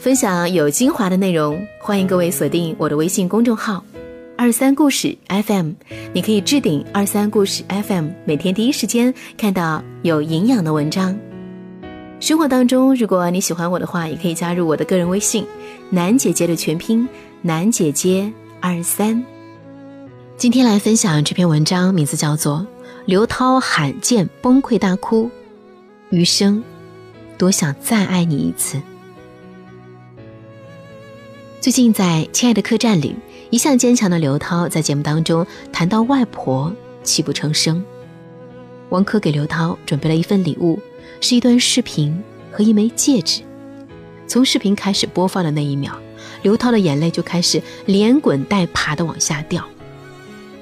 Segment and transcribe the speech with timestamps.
[0.00, 3.84] 分享有精华的内容，欢迎各位锁定我的微信公众号
[4.34, 5.72] “二三故事 FM”。
[6.14, 11.14] 你可以置顶“二三故事 FM”，每天第一时间看到有营养的文章。
[12.18, 15.46] 生活当中，如果你喜欢我的话，也可以加入我的个人微信
[15.92, 17.06] “楠姐姐”的全拼
[17.42, 19.22] “楠姐姐二三”。
[20.38, 22.66] 今天来分享这篇文章，名字叫做
[23.04, 25.26] 《刘涛罕见崩溃大哭》，
[26.08, 26.64] 余生
[27.36, 28.80] 多想再爱你一次。
[31.60, 33.14] 最近在《亲爱的客栈》里，
[33.50, 37.84] 一向坚强的刘涛在节目当中谈到外婆，泣不成声。
[38.88, 40.80] 王珂给刘涛准备了一份礼物，
[41.20, 42.18] 是一段视频
[42.50, 43.42] 和一枚戒指。
[44.26, 45.92] 从视频开始播放的那一秒，
[46.40, 49.62] 刘涛的眼泪就开始连滚带爬的往下掉。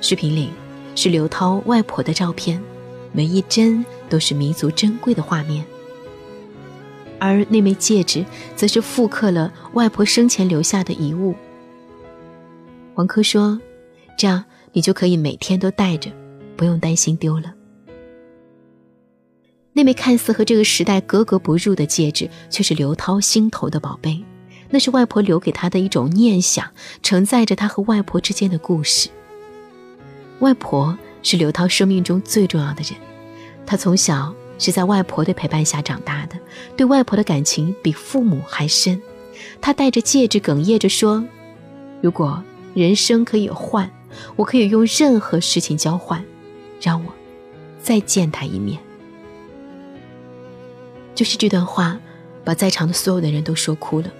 [0.00, 0.50] 视频里
[0.94, 2.62] 是刘涛外婆的照片，
[3.10, 5.64] 每一帧都是弥足珍贵的画面。
[7.24, 8.22] 而那枚戒指，
[8.54, 11.34] 则是复刻了外婆生前留下的遗物。
[12.96, 13.58] 王珂说
[14.18, 14.44] ：“这样
[14.74, 16.10] 你就可以每天都戴着，
[16.54, 17.54] 不用担心丢了。”
[19.72, 24.22] 那枚看似和这个时代格格不入的戒指，却是刘涛心头的宝贝。
[24.68, 29.08] 那是外婆留给他的一种念想，承载着他和外婆之间的故事。
[30.40, 32.92] 外婆是刘涛生命中最重要的人，
[33.64, 34.34] 他从小。
[34.58, 36.38] 是在外婆的陪伴下长大的，
[36.76, 39.00] 对外婆的感情比父母还深。
[39.60, 41.24] 他戴着戒指，哽咽着说
[42.00, 42.42] ：“如果
[42.74, 43.90] 人生可以换，
[44.36, 46.24] 我可以用任何事情交换，
[46.80, 47.12] 让我
[47.82, 48.78] 再见他一面。”
[51.14, 51.98] 就是这段话，
[52.44, 54.12] 把在场的所有的人都说哭了。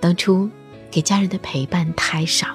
[0.00, 0.48] 当初
[0.90, 2.46] 给家人的陪伴太少，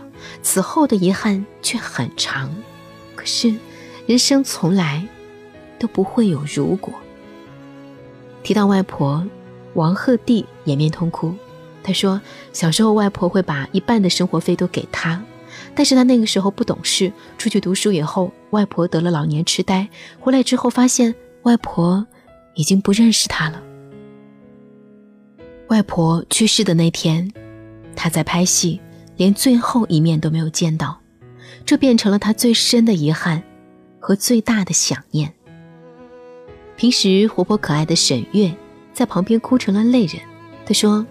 [0.42, 2.56] 此后的遗憾却很长。
[3.16, 3.56] 可是，
[4.06, 5.08] 人生从来。
[5.86, 6.92] 都不会有如果。
[8.42, 9.24] 提到外婆，
[9.76, 11.32] 王鹤棣掩面痛哭。
[11.84, 12.20] 他说，
[12.52, 15.22] 小时候外婆会把一半的生活费都给他，
[15.76, 19.88] 但是他那个时候不懂事，出去读书以后，外婆得了老年痴呆，
[20.20, 22.08] 回来之后发现外婆
[22.56, 23.62] 已经不认识他了。
[25.68, 27.32] 外婆去世的那天，
[27.96, 28.82] 他在拍戏，
[29.18, 31.00] 连最后一面都没有见到，
[31.64, 33.44] 这变成了他最深的遗憾
[34.00, 35.32] 和最大的想念。
[36.78, 38.54] 平时活泼可爱的沈月
[38.94, 40.22] 在旁边哭成了泪人。
[40.66, 41.06] 她说：“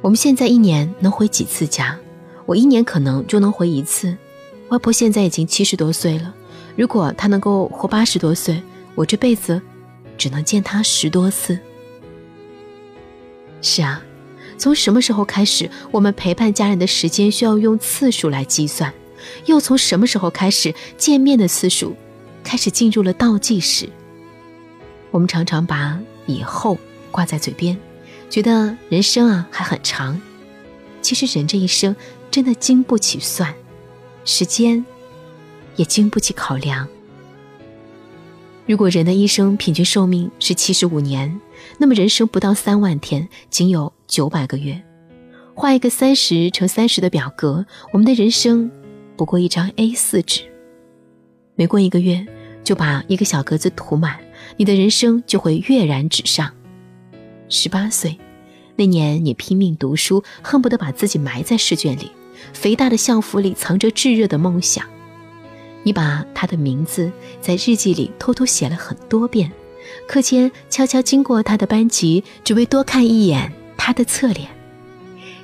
[0.00, 1.98] 我们现在一年能回几次家？
[2.46, 4.16] 我一年可能就能回一次。
[4.68, 6.34] 外婆现在已经七十多岁了，
[6.76, 8.62] 如果她能够活八十多岁，
[8.94, 9.60] 我这辈子
[10.16, 11.58] 只能见她十多次。”
[13.60, 14.00] 是啊，
[14.56, 18.94] 从什么时候开始，我们陪伴家人的时间需要用次数来计算？
[19.46, 21.96] 又从什么时候开始，见面的次数
[22.44, 23.88] 开始进入了倒计时？
[25.10, 26.78] 我们常常把以后
[27.10, 27.76] 挂在嘴边，
[28.28, 30.20] 觉得人生啊还很长。
[31.00, 31.94] 其实人这一生
[32.30, 33.54] 真的经不起算，
[34.24, 34.84] 时间
[35.76, 36.86] 也经不起考量。
[38.66, 41.40] 如果人的一生平均寿命是七十五年，
[41.78, 44.82] 那么人生不到三万天，仅有九百个月。
[45.54, 48.70] 画一个三十乘三十的表格，我们的人生
[49.16, 50.42] 不过一张 A 四纸。
[51.54, 52.26] 每过一个月，
[52.62, 54.20] 就把一个小格子涂满。
[54.56, 56.52] 你的人生就会跃然纸上。
[57.48, 58.18] 十八岁
[58.76, 62.10] 那年，你拼命读书，恨不得把自己埋在试卷里。
[62.52, 64.84] 肥大的校服里藏着炙热的梦想。
[65.82, 67.10] 你把他的名字
[67.40, 69.50] 在日记里偷偷写了很多遍，
[70.06, 74.48] 课间悄悄经过他的班级，只为多看一眼他的侧脸。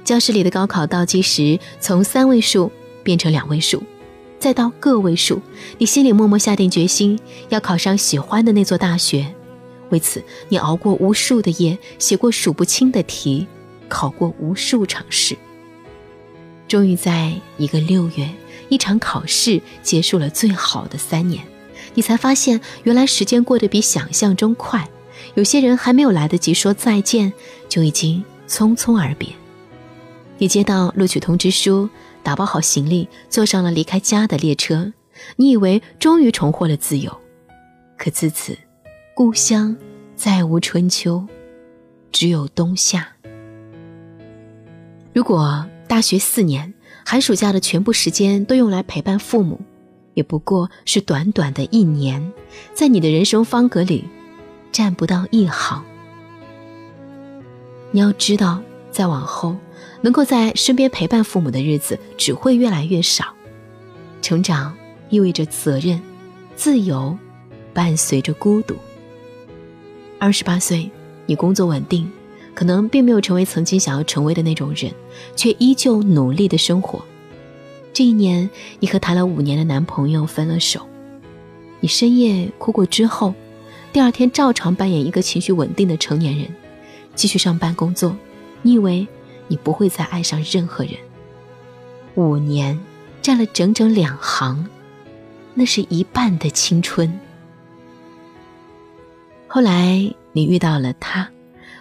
[0.04, 2.71] 教室里的高考倒计时从三位数
[3.03, 3.82] 变成两位数。
[4.44, 5.41] 再到个位数，
[5.78, 7.19] 你心里默默下定决心
[7.49, 9.34] 要考上喜欢的那座大学。
[9.88, 13.47] 为此，你熬过无数的夜，写过数不清的题，
[13.88, 15.34] 考过无数场试。
[16.69, 18.28] 终于在一个六月，
[18.69, 21.43] 一场考试结束了最好的三年，
[21.94, 24.87] 你才发现原来时间过得比想象中快。
[25.37, 27.33] 有些人还没有来得及说再见，
[27.66, 29.30] 就已经匆匆而别。
[30.36, 31.89] 你接到录取通知书。
[32.24, 34.92] 打包好行李，坐上了离开家的列车。
[35.36, 37.16] 你以为终于重获了自由，
[37.97, 38.59] 可自此，
[39.15, 39.76] 故乡
[40.16, 41.24] 再无春秋，
[42.10, 43.06] 只有冬夏。
[45.12, 46.74] 如果大学四年
[47.06, 49.60] 寒暑假的全部时间都用来陪伴父母，
[50.15, 52.32] 也不过是短短的一年，
[52.72, 54.09] 在你的人生方格里，
[54.72, 55.84] 占不到一行。
[57.92, 58.60] 你要知道，
[58.91, 59.54] 再往后。
[60.04, 63.24] 能够在身边陪伴父母的日子只会越来越少，
[64.21, 64.77] 成长
[65.09, 65.98] 意味着责任，
[66.54, 67.16] 自由
[67.72, 68.77] 伴随着孤独。
[70.18, 70.91] 二十八岁，
[71.24, 72.06] 你工作稳定，
[72.54, 74.92] 可能并没有成为曾经想要成为的那种人，
[75.34, 77.03] 却依旧努力的生活。
[77.95, 80.86] 这一年，你和谈了五年的男朋友分了手，
[81.80, 83.34] 你深夜哭过之后，
[83.91, 86.54] 第二天照常扮演一个情绪稳定的成年人，
[87.15, 88.15] 继续上班工作。
[88.60, 89.09] 你以为
[89.48, 90.94] 你不会再爱上任何人。
[92.14, 92.78] 五年，
[93.20, 94.66] 占了整整两行，
[95.54, 97.18] 那是一半的青春。
[99.46, 101.30] 后来你遇到了他，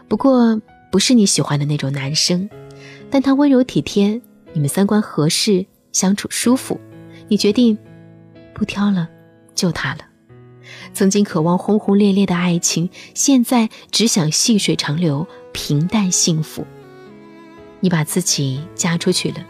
[0.08, 0.60] 不过
[0.92, 2.50] 不是你喜欢的那种男生，
[3.10, 4.22] 但他温柔体贴，
[4.54, 6.80] 你们三观合适，相处舒服，
[7.28, 7.78] 你决定
[8.54, 9.10] 不挑了，
[9.56, 10.06] 就他了。
[10.94, 16.66] 曾经渴望轰轰烈烈的爱情，现在只想细水长流，平淡幸福。
[17.84, 19.46] 你把自己嫁出去了，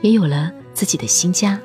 [0.00, 1.60] 也有了自己的新家。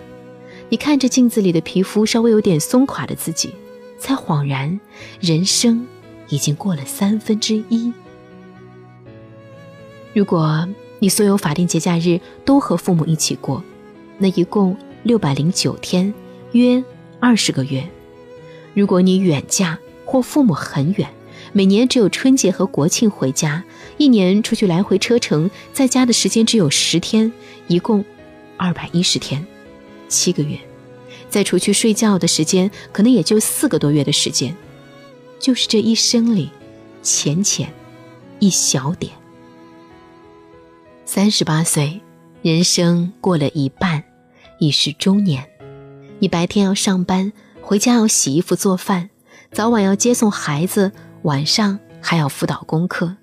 [0.68, 3.56] 你看着镜子里的皮肤稍微有点松垮的自己，
[3.98, 4.78] 才恍然，
[5.22, 5.88] 人生。
[6.28, 7.92] 已经过了三分之一。
[10.14, 10.70] 如果
[11.00, 13.64] 你所有法定节假日都和父母一起过，
[14.20, 16.14] 那一共六百零九天，
[16.52, 16.84] 约
[17.20, 17.84] 二十个月。
[18.76, 21.10] 如果你远嫁或父母很远，
[21.52, 23.64] 每年只有春节和国庆回家，
[23.98, 27.32] 一年出去来回车程，在家的时间只有十天，
[27.68, 28.04] 一共
[28.58, 29.46] 二百一十天，
[30.08, 30.58] 七个月。
[31.30, 34.56] 再除去睡觉的时间，可能也就四个多月的时间。
[35.40, 36.50] 就是这一生里，
[37.02, 37.72] 浅浅
[38.40, 39.14] 一小点。
[41.06, 42.02] 三十八岁，
[42.42, 44.04] 人生过了一半，
[44.60, 45.48] 已是中年。
[46.20, 47.32] 你白天要上班，
[47.62, 49.10] 回家要洗衣服做饭，
[49.52, 50.92] 早晚要接送孩子，
[51.24, 53.16] 晚上还要辅导功课。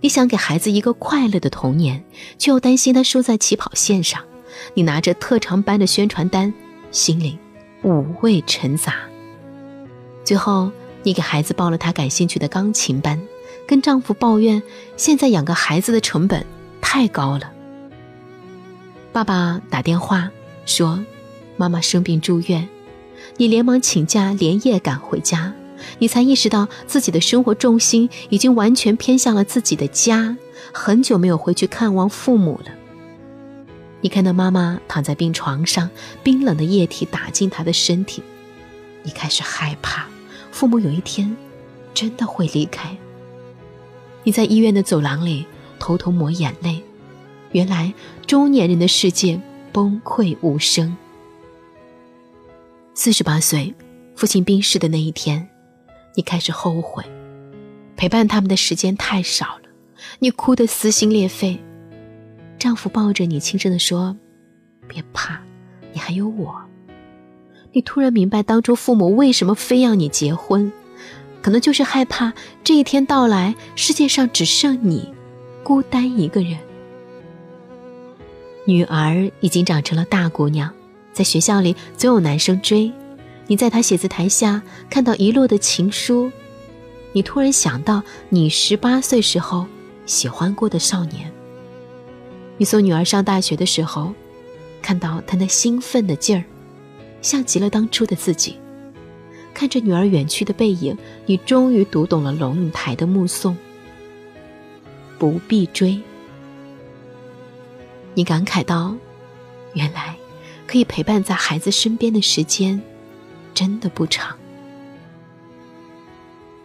[0.00, 2.04] 你想给孩子一个快乐的童年，
[2.38, 4.22] 却又担心他输在起跑线上。
[4.74, 6.52] 你拿着特长班的宣传单，
[6.90, 7.38] 心里
[7.82, 8.94] 五味陈杂。
[10.24, 10.70] 最后。
[11.02, 13.22] 你给孩子报了他感兴趣的钢琴班，
[13.64, 14.60] 跟丈夫抱怨
[14.96, 16.44] 现在养个孩子的成本
[16.80, 17.52] 太高了。
[19.12, 20.28] 爸爸打电话
[20.64, 21.04] 说
[21.56, 22.68] 妈妈生病住院，
[23.36, 25.54] 你连忙请假连夜赶回家，
[25.98, 30.36] 你才意识到自己的生活重心已经完全偏向了自己的家，
[30.72, 32.72] 很久没有回去看望父母了。
[34.00, 35.90] 你看到妈妈躺在病床上，
[36.22, 38.22] 冰冷的液体打进她的身体，
[39.02, 40.06] 你开始害怕。
[40.52, 41.36] 父母有一天
[41.92, 42.96] 真的会离开。
[44.22, 45.46] 你在医院的走廊里
[45.78, 46.82] 偷偷抹眼泪，
[47.52, 47.92] 原来
[48.26, 49.40] 中年人的世界
[49.72, 50.96] 崩溃无声。
[52.94, 53.74] 四十八岁，
[54.14, 55.46] 父亲病逝的那一天，
[56.16, 57.04] 你开始后悔，
[57.94, 59.68] 陪伴他们的时间太少了，
[60.18, 61.62] 你哭得撕心裂肺。
[62.58, 64.16] 丈夫抱着你轻声地说
[64.88, 65.38] ：“别怕，
[65.92, 66.58] 你还有我。”
[67.72, 70.72] 你突然明白，当初父母为什么非要你结婚，
[71.42, 72.32] 可能就是害怕
[72.64, 75.12] 这一天到来，世界上只剩你，
[75.62, 76.56] 孤单一个人。
[78.66, 80.72] 女儿已经长成了大姑娘，
[81.12, 82.90] 在学校里总有男生追。
[83.46, 86.30] 你在他写字台下看到遗落的情书，
[87.12, 89.66] 你突然想到你十八岁时候
[90.04, 91.32] 喜欢过的少年。
[92.58, 94.12] 你送女儿上大学的时候，
[94.82, 96.44] 看到她那兴奋的劲儿。
[97.22, 98.56] 像极了当初的自己，
[99.52, 103.56] 看着女儿远去的背影，你终于读懂了龙应台的目送。
[105.18, 106.00] 不必追。
[108.14, 108.96] 你感慨道
[109.74, 110.16] ：“原来
[110.66, 112.80] 可以陪伴在孩子身边的时间，
[113.56, 114.36] 真的不长。”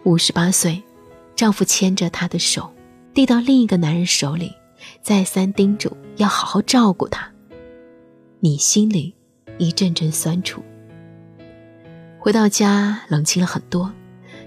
[0.05, 0.83] 五十八岁，
[1.36, 2.71] 丈夫牵着她的手，
[3.15, 4.51] 递到另一个男人手里，
[5.01, 7.31] 再三叮嘱要好好照顾她。
[8.41, 9.15] 你心里。
[9.57, 10.63] 一阵阵酸楚。
[12.17, 13.93] 回到家，冷清了很多。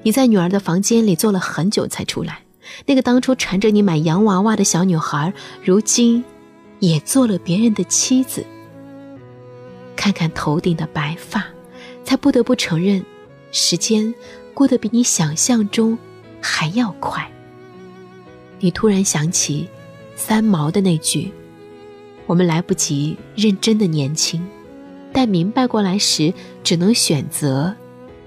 [0.02, 2.40] 你在女儿的房间里坐了很久才出来。
[2.86, 5.32] 那个当初缠着你买洋娃娃的小女孩，
[5.62, 6.24] 如今
[6.80, 8.44] 也做了别人的妻子。
[9.94, 11.44] 看看头顶的白发，
[12.04, 13.04] 才不得不承认，
[13.50, 14.14] 时间
[14.52, 15.98] 过得比你想象中
[16.40, 17.28] 还要快。
[18.60, 19.68] 你突然想起
[20.14, 21.32] 三毛的那句
[22.26, 24.46] ：“我们来不及认真的年轻。”
[25.12, 27.74] 待明白过来时，只能选择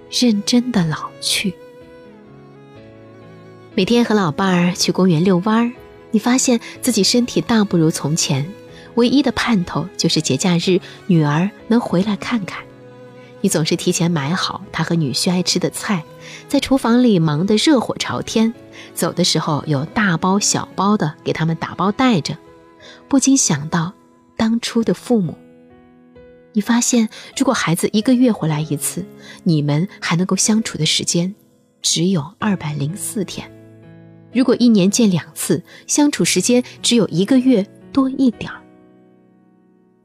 [0.09, 1.53] 认真的老去。
[3.75, 5.71] 每天和老伴儿去公园遛弯儿，
[6.11, 8.49] 你发现自己身体大不如从前，
[8.95, 12.63] 唯一的盼头就是节假日女儿能回来看看。
[13.41, 16.03] 你总是提前买好他和女婿爱吃的菜，
[16.47, 18.53] 在厨房里忙得热火朝天，
[18.93, 22.37] 走的时候有大包小包的给他们打包带着，
[23.07, 23.93] 不禁想到
[24.35, 25.37] 当初的父母。
[26.53, 29.05] 你发现，如果孩子一个月回来一次，
[29.43, 31.35] 你们还能够相处的时间
[31.83, 33.47] 只有二百零四天；
[34.33, 37.63] 如果一年见两次，相处时间只有一个月
[37.93, 38.59] 多一点儿。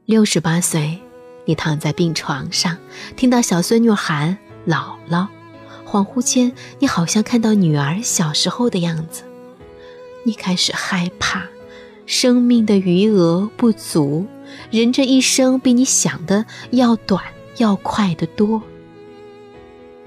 [0.05, 0.99] 六十八岁，
[1.45, 2.77] 你躺在病床上，
[3.15, 5.27] 听到小孙女喊“姥姥”，
[5.85, 9.23] 恍惚间，你好像看到女儿小时候的样子。
[10.25, 11.43] 你开始害怕，
[12.05, 14.25] 生命的余额不足，
[14.71, 17.21] 人这一生比你想的要短
[17.57, 18.61] 要快得多。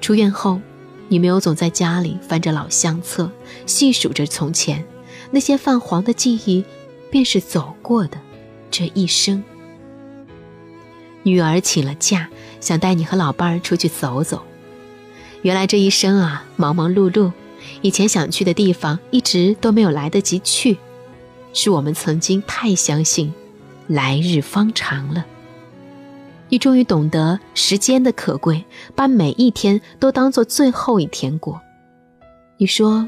[0.00, 0.60] 出院后，
[1.08, 3.30] 你没有总在家里翻着老相册，
[3.66, 4.84] 细数着从前
[5.30, 6.64] 那些泛黄的记忆，
[7.10, 8.18] 便是走过的
[8.70, 9.44] 这一生。
[11.26, 12.28] 女儿请了假，
[12.60, 14.44] 想带你和老伴儿出去走走。
[15.42, 17.32] 原来这一生啊，忙忙碌碌，
[17.80, 20.78] 以前想去的地方一直都没有来得及去，
[21.52, 23.34] 是我们曾经太相信
[23.88, 25.26] “来日方长”了。
[26.48, 28.64] 你终于懂得时间的可贵，
[28.94, 31.60] 把每一天都当做最后一天过。
[32.56, 33.04] 你说，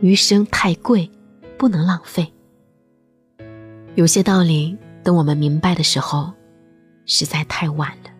[0.00, 1.10] 余生太贵，
[1.58, 2.32] 不能浪费。
[3.94, 4.74] 有些道理，
[5.04, 6.32] 等我们明白的时候。
[7.06, 8.10] 实在太晚了，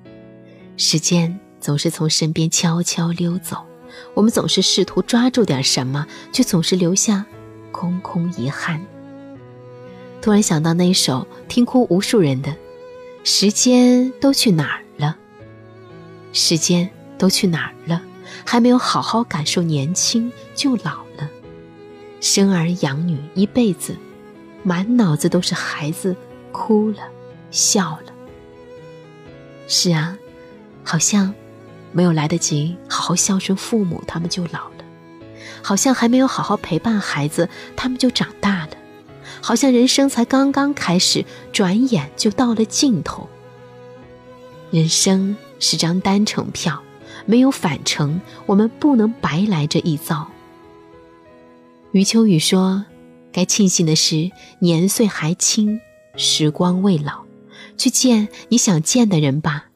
[0.76, 3.66] 时间总是从身边悄悄溜走，
[4.14, 7.26] 我们总是试图抓住点什么，却总是留下
[7.72, 8.80] 空空遗憾。
[10.22, 12.50] 突然想到那首听哭无数人的
[13.24, 15.16] 《时间都去哪儿了》，
[16.36, 16.88] 时间
[17.18, 18.00] 都去哪儿了？
[18.44, 21.28] 还没有好好感受年轻就老了，
[22.20, 23.96] 生儿养女一辈子，
[24.62, 26.14] 满脑子都是孩子
[26.52, 26.98] 哭了
[27.50, 28.12] 笑了。
[29.68, 30.16] 是啊，
[30.84, 31.34] 好像
[31.92, 34.84] 没有来得及好好孝顺父母，他们就老了；
[35.62, 38.72] 好像还没有好好陪伴孩子，他们就长大了；
[39.40, 43.28] 好像人生才刚刚开始，转眼就到了尽头。
[44.70, 46.82] 人生是张单程票，
[47.24, 50.28] 没有返程，我们不能白来这一遭。
[51.92, 52.84] 余秋雨说
[53.32, 54.30] ：“该庆幸的是
[54.60, 55.80] 年岁还轻，
[56.16, 57.25] 时光未老。”
[57.76, 59.66] 去见你想见的人吧，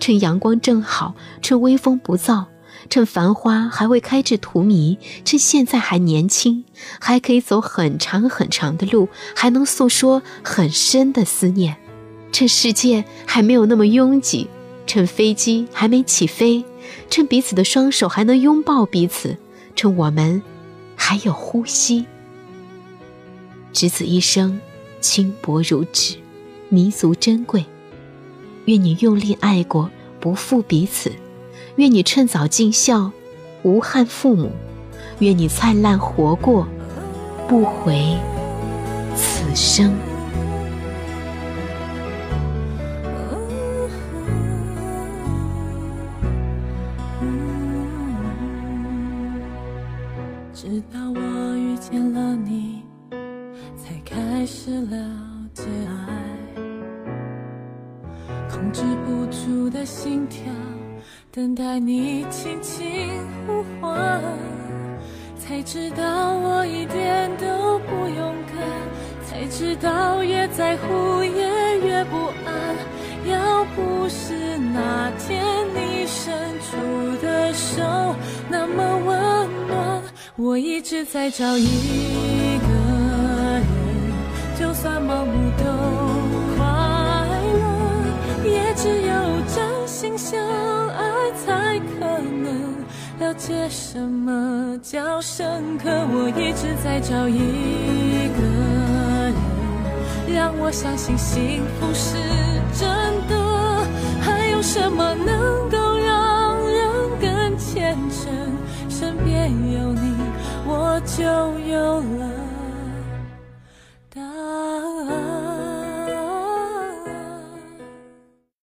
[0.00, 2.46] 趁阳光正好，趁微风不燥，
[2.90, 6.64] 趁繁花还未开至荼蘼，趁现在还年轻，
[7.00, 11.76] 还可以走很长很长的路，还能诉说很深的思念，
[12.32, 14.48] 趁世界还没有那么拥挤，
[14.86, 16.64] 趁飞机还没起飞，
[17.10, 19.36] 趁彼此的双手还能拥抱彼此，
[19.76, 20.42] 趁我们
[20.96, 22.06] 还有呼吸。
[23.72, 24.60] 只此一生，
[25.00, 26.16] 轻薄如纸。
[26.68, 27.64] 弥足珍贵，
[28.64, 29.90] 愿你用力爱过，
[30.20, 31.10] 不负彼此；
[31.76, 33.12] 愿你趁早尽孝，
[33.62, 34.48] 无憾父母；
[35.18, 36.66] 愿你灿烂活过，
[37.46, 38.16] 不悔
[39.14, 39.94] 此生。
[66.32, 68.56] 我一点都不勇敢，
[69.26, 72.16] 才知道越在乎也越不
[72.46, 72.54] 安。
[73.26, 75.42] 要不是那天
[75.74, 77.82] 你伸出的手
[78.50, 80.02] 那么温暖，
[80.36, 82.68] 我一直在找一个
[83.60, 83.62] 人，
[84.60, 85.64] 就算盲目都
[90.04, 90.38] 心相
[90.90, 92.74] 爱，才可能
[93.18, 95.88] 了解什么叫深刻。
[95.88, 98.42] 我一直在找一个
[99.24, 99.34] 人，
[100.36, 102.18] 让我相信幸福是
[102.78, 102.86] 真
[103.30, 103.34] 的。
[104.20, 106.86] 还有什么能够让人
[107.18, 108.30] 更虔诚？
[108.90, 110.14] 身边有你，
[110.66, 111.24] 我就
[111.66, 112.33] 有了。